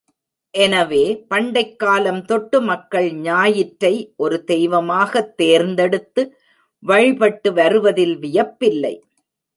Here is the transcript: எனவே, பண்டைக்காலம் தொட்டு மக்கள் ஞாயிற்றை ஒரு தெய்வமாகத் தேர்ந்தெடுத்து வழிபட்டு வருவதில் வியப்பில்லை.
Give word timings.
எனவே, 0.53 1.25
பண்டைக்காலம் 1.29 2.21
தொட்டு 2.21 2.61
மக்கள் 2.61 3.11
ஞாயிற்றை 3.13 4.13
ஒரு 4.15 4.43
தெய்வமாகத் 4.43 5.37
தேர்ந்தெடுத்து 5.37 6.23
வழிபட்டு 6.83 7.53
வருவதில் 7.53 8.17
வியப்பில்லை. 8.17 8.95